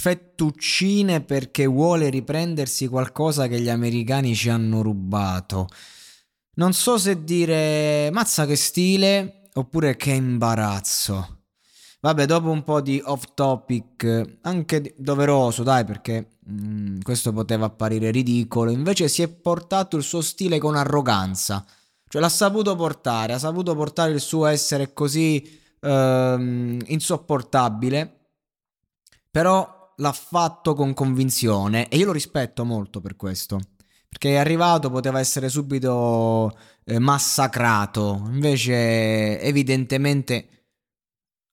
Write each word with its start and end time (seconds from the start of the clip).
Fettuccine 0.00 1.20
perché 1.20 1.66
vuole 1.66 2.08
riprendersi 2.08 2.88
qualcosa 2.88 3.48
che 3.48 3.60
gli 3.60 3.68
americani 3.68 4.34
ci 4.34 4.48
hanno 4.48 4.80
rubato. 4.80 5.68
Non 6.54 6.72
so 6.72 6.96
se 6.96 7.22
dire 7.22 8.08
mazza 8.10 8.46
che 8.46 8.56
stile 8.56 9.42
oppure 9.52 9.96
che 9.96 10.12
imbarazzo. 10.12 11.42
Vabbè, 12.00 12.24
dopo 12.24 12.48
un 12.48 12.64
po' 12.64 12.80
di 12.80 12.98
off 13.04 13.24
topic, 13.34 14.38
anche 14.40 14.94
doveroso, 14.96 15.62
dai, 15.62 15.84
perché 15.84 16.38
mm, 16.50 17.00
questo 17.02 17.34
poteva 17.34 17.66
apparire 17.66 18.10
ridicolo, 18.10 18.70
invece 18.70 19.06
si 19.06 19.20
è 19.20 19.28
portato 19.28 19.98
il 19.98 20.02
suo 20.02 20.22
stile 20.22 20.58
con 20.58 20.76
arroganza. 20.76 21.62
Cioè 22.08 22.22
l'ha 22.22 22.30
saputo 22.30 22.74
portare, 22.74 23.34
ha 23.34 23.38
saputo 23.38 23.74
portare 23.74 24.12
il 24.12 24.20
suo 24.20 24.46
essere 24.46 24.94
così 24.94 25.60
ehm, 25.78 26.78
insopportabile. 26.86 28.14
Però 29.30 29.79
l'ha 30.00 30.12
fatto 30.12 30.74
con 30.74 30.92
convinzione 30.94 31.88
e 31.88 31.96
io 31.96 32.06
lo 32.06 32.12
rispetto 32.12 32.64
molto 32.64 33.00
per 33.00 33.16
questo. 33.16 33.60
Perché 34.08 34.30
è 34.30 34.36
arrivato, 34.36 34.90
poteva 34.90 35.20
essere 35.20 35.48
subito 35.48 36.56
eh, 36.84 36.98
massacrato. 36.98 38.22
Invece, 38.26 39.40
evidentemente, 39.40 40.48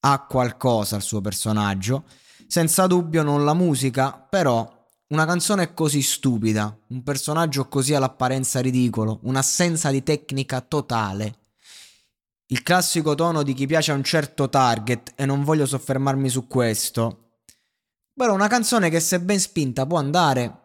ha 0.00 0.26
qualcosa 0.26 0.96
il 0.96 1.02
suo 1.02 1.22
personaggio. 1.22 2.04
Senza 2.46 2.86
dubbio, 2.86 3.22
non 3.22 3.44
la 3.46 3.54
musica, 3.54 4.12
però 4.12 4.70
una 5.08 5.24
canzone 5.24 5.72
così 5.72 6.02
stupida, 6.02 6.76
un 6.88 7.02
personaggio 7.02 7.68
così 7.68 7.94
all'apparenza 7.94 8.60
ridicolo, 8.60 9.20
un'assenza 9.22 9.90
di 9.90 10.02
tecnica 10.02 10.60
totale. 10.60 11.36
Il 12.46 12.62
classico 12.62 13.14
tono 13.14 13.42
di 13.42 13.54
chi 13.54 13.66
piace 13.66 13.92
a 13.92 13.94
un 13.94 14.04
certo 14.04 14.50
target, 14.50 15.12
e 15.16 15.24
non 15.24 15.42
voglio 15.42 15.64
soffermarmi 15.64 16.28
su 16.28 16.46
questo. 16.46 17.21
Però 18.14 18.34
una 18.34 18.48
canzone 18.48 18.90
che 18.90 19.00
se 19.00 19.20
ben 19.20 19.40
spinta 19.40 19.86
può 19.86 19.98
andare 19.98 20.60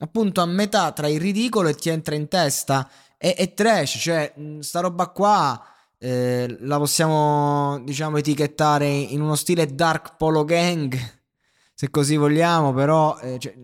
appunto 0.00 0.40
a 0.40 0.46
metà 0.46 0.92
tra 0.92 1.08
il 1.08 1.20
ridicolo 1.20 1.68
e 1.68 1.74
ti 1.74 1.88
entra 1.88 2.14
in 2.14 2.28
testa. 2.28 2.88
E, 3.16 3.34
e 3.36 3.54
trash, 3.54 3.98
cioè 3.98 4.34
sta 4.60 4.80
roba 4.80 5.08
qua 5.08 5.62
eh, 5.98 6.56
la 6.60 6.78
possiamo 6.78 7.78
diciamo 7.84 8.16
etichettare 8.16 8.88
in 8.88 9.20
uno 9.20 9.34
stile 9.34 9.74
dark 9.74 10.16
polo 10.16 10.44
gang, 10.44 10.96
se 11.74 11.90
così 11.90 12.16
vogliamo, 12.16 12.72
però 12.72 13.18
eh, 13.20 13.38
cioè, 13.38 13.54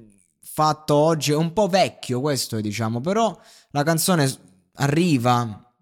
fatto 0.42 0.94
oggi 0.94 1.32
è 1.32 1.36
un 1.36 1.54
po' 1.54 1.68
vecchio 1.68 2.20
questo 2.20 2.60
diciamo, 2.60 3.00
però 3.00 3.34
la 3.70 3.82
canzone 3.82 4.30
arriva, 4.74 5.74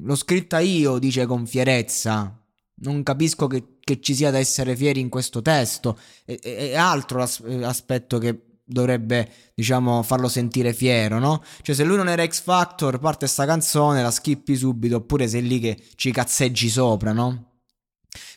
l'ho 0.00 0.14
scritta 0.14 0.60
io, 0.60 0.98
dice 0.98 1.26
con 1.26 1.46
fierezza, 1.46 2.42
non 2.78 3.02
capisco 3.02 3.46
che, 3.46 3.78
che 3.80 4.00
ci 4.00 4.14
sia 4.14 4.30
da 4.30 4.38
essere 4.38 4.76
fieri 4.76 5.00
in 5.00 5.08
questo 5.08 5.40
testo, 5.42 5.98
è, 6.24 6.74
altro 6.74 7.18
l'aspetto 7.18 8.18
che 8.18 8.40
dovrebbe, 8.64 9.30
diciamo, 9.54 10.02
farlo 10.02 10.28
sentire 10.28 10.72
fiero, 10.72 11.18
no? 11.18 11.42
Cioè, 11.62 11.74
se 11.74 11.84
lui 11.84 11.96
non 11.96 12.08
era 12.08 12.26
X 12.26 12.42
Factor, 12.42 12.98
parte 12.98 13.26
sta 13.28 13.46
canzone, 13.46 14.02
la 14.02 14.10
skippi 14.10 14.56
subito, 14.56 14.96
oppure 14.96 15.28
sei 15.28 15.46
lì 15.46 15.60
che 15.60 15.80
ci 15.94 16.10
cazzeggi 16.10 16.68
sopra, 16.68 17.12
no? 17.12 17.52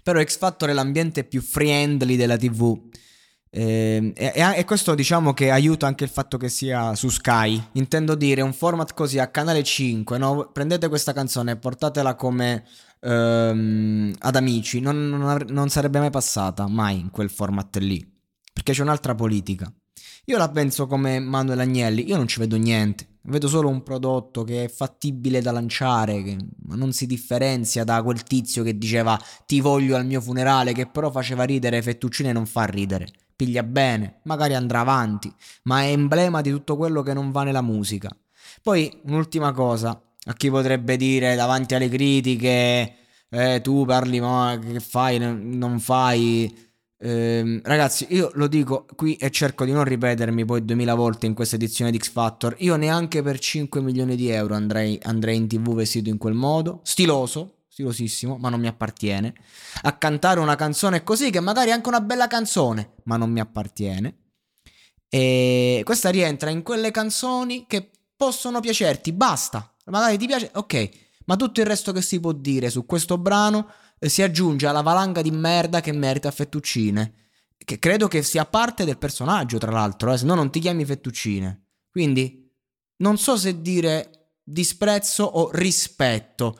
Però 0.04 0.22
X 0.22 0.38
Factor 0.38 0.70
è 0.70 0.74
l'ambiente 0.74 1.24
più 1.24 1.42
friendly 1.42 2.16
della 2.16 2.38
TV. 2.38 2.88
Eh, 3.52 4.14
e, 4.16 4.32
e, 4.58 4.64
questo 4.64 4.94
diciamo 4.94 5.34
che 5.34 5.50
aiuta 5.50 5.88
anche 5.88 6.04
il 6.04 6.10
fatto 6.10 6.38
che 6.38 6.50
sia 6.50 6.96
su 6.96 7.10
Sky. 7.10 7.62
Intendo 7.74 8.16
dire 8.16 8.42
un 8.42 8.54
format 8.54 8.94
così 8.94 9.20
a 9.20 9.28
canale 9.28 9.64
5. 9.64 10.18
No? 10.18 10.50
Prendete 10.52 10.88
questa 10.88 11.14
canzone 11.14 11.52
e 11.52 11.58
portatela 11.58 12.16
come 12.16 12.66
ehm, 13.02 14.14
ad 14.20 14.36
amici. 14.36 14.80
Non, 14.80 15.10
non, 15.10 15.46
non 15.50 15.70
sarebbe 15.70 16.00
mai 16.00 16.12
passata, 16.12 16.68
mai 16.68 17.00
in 17.00 17.10
quel 17.10 17.30
format 17.30 17.76
lì. 17.78 18.06
Perché 18.54 18.74
c'è 18.74 18.82
un'altra 18.82 19.16
politica. 19.16 19.72
Io 20.26 20.38
la 20.38 20.50
penso 20.50 20.86
come 20.86 21.20
Manuel 21.20 21.60
Agnelli, 21.60 22.08
io 22.08 22.16
non 22.16 22.28
ci 22.28 22.40
vedo 22.40 22.56
niente, 22.56 23.18
vedo 23.24 23.48
solo 23.48 23.68
un 23.68 23.82
prodotto 23.82 24.44
che 24.44 24.66
è 24.66 24.70
fattibile 24.70 25.42
da 25.42 25.52
lanciare, 25.52 26.22
che 26.22 26.38
non 26.68 26.92
si 26.92 27.08
differenzia 27.08 27.84
da 27.84 28.04
quel 28.04 28.22
tizio 28.22 28.62
che 28.62 28.78
diceva 28.78 29.20
ti 29.48 29.60
voglio 29.60 29.96
al 29.96 30.06
mio 30.06 30.22
funerale, 30.22 30.74
che 30.74 30.86
però 30.86 31.10
faceva 31.10 31.46
ridere 31.46 31.82
Fettuccine 31.82 32.32
non 32.32 32.46
fa 32.46 32.66
ridere. 32.66 33.08
Piglia 33.40 33.64
bene, 33.64 34.20
magari 34.24 34.54
andrà 34.54 34.82
avanti, 34.82 35.34
ma 35.64 35.84
è 35.84 35.92
emblema 35.92 36.42
di 36.42 36.50
tutto 36.50 36.76
quello 36.76 37.02
che 37.04 37.14
non 37.14 37.32
va 37.32 37.44
nella 37.44 37.62
musica. 37.62 38.10
Poi 38.62 39.00
un'ultima 39.06 39.54
cosa, 39.54 39.98
a 40.26 40.34
chi 40.34 40.50
potrebbe 40.50 40.98
dire 40.98 41.36
davanti 41.36 41.74
alle 41.74 41.88
critiche, 41.88 42.96
eh, 43.30 43.62
tu 43.64 43.86
parli 43.86 44.20
ma 44.20 44.60
che 44.62 44.82
fai, 44.82 45.20
non 45.20 45.80
fai 45.80 46.54
Ehm, 47.02 47.62
ragazzi, 47.64 48.08
io 48.10 48.30
lo 48.34 48.48
dico 48.48 48.86
qui 48.94 49.16
e 49.16 49.32
cerco 49.32 49.64
di 49.64 49.72
non 49.72 49.86
ripetermi 49.86 50.44
poi 50.44 50.66
2000 50.66 50.94
volte 50.96 51.28
in 51.28 51.34
questa 51.34 51.56
edizione 51.56 51.92
di 51.92 51.98
X 51.98 52.12
Factor. 52.12 52.56
Io 52.60 52.76
neanche 52.76 53.22
per 53.22 53.40
5 53.40 53.80
milioni 53.80 54.18
di 54.18 54.28
euro 54.28 54.56
andrei, 54.56 55.00
andrei 55.04 55.38
in 55.38 55.48
tv 55.48 55.76
vestito 55.76 56.10
in 56.10 56.18
quel 56.18 56.34
modo. 56.34 56.82
Stiloso, 56.84 57.59
stilosissimo, 57.80 58.38
ma 58.38 58.50
non 58.50 58.60
mi 58.60 58.68
appartiene. 58.68 59.34
A 59.84 59.98
cantare 59.98 60.40
una 60.40 60.56
canzone 60.56 61.04
così, 61.04 61.30
che 61.30 61.40
magari 61.40 61.70
è 61.70 61.74
anche 61.74 61.88
una 61.88 62.02
bella 62.02 62.28
canzone, 62.28 62.96
ma 63.04 63.16
non 63.16 63.32
mi 63.32 63.40
appartiene. 63.40 64.18
E 65.08 65.82
questa 65.86 66.10
rientra 66.10 66.50
in 66.50 66.62
quelle 66.62 66.92
canzoni 66.92 67.66
che 67.68 67.90
possono 68.16 68.60
piacerti, 68.60 69.14
basta. 69.14 69.74
Magari 69.86 70.18
ti 70.18 70.28
piace, 70.28 70.52
ok, 70.54 70.90
ma 71.26 71.36
tutto 71.36 71.62
il 71.62 71.66
resto 71.66 71.92
che 71.92 72.02
si 72.02 72.20
può 72.20 72.34
dire 72.34 72.70
su 72.70 72.86
questo 72.86 73.18
brano 73.18 73.72
si 74.00 74.22
aggiunge 74.22 74.68
alla 74.68 74.82
valanga 74.82 75.22
di 75.22 75.32
merda 75.32 75.82
che 75.82 75.92
merita 75.92 76.32
Fettuccine. 76.32 77.14
Che 77.58 77.80
credo 77.80 78.08
che 78.08 78.24
sia 78.24 78.46
parte 78.46 78.86
del 78.86 78.98
personaggio, 78.98 79.58
tra 79.58 79.72
l'altro, 79.72 80.14
eh, 80.14 80.18
se 80.18 80.26
no 80.26 80.36
non 80.36 80.52
ti 80.52 80.60
chiami 80.60 80.86
Fettuccine. 80.86 81.68
Quindi 81.90 82.52
non 82.98 83.18
so 83.18 83.36
se 83.36 83.62
dire 83.62 84.34
disprezzo 84.44 85.24
o 85.24 85.50
rispetto. 85.52 86.60